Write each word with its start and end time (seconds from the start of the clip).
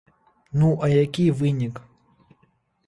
Ну 0.61 0.69
а 0.87 0.89
які 0.93 1.27
вынік? 1.43 1.75